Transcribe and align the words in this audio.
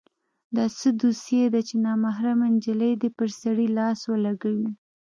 دا 0.55 0.65
څه 0.79 0.89
دوسي 1.01 1.39
ده 1.53 1.61
چې 1.67 1.75
نامحرمه 1.85 2.47
نجلۍ 2.55 2.91
دې 3.01 3.09
پر 3.17 3.27
سړي 3.41 3.67
لاس 3.77 3.99
ولګوي. 4.11 4.71